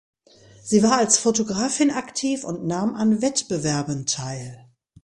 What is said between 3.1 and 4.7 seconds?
Wettbewerben teil.